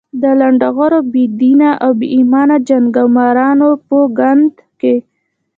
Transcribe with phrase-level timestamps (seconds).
[0.21, 4.95] د لنډه غرو، بې دینه او بې ایمانه جنګمارانو په ګند کې.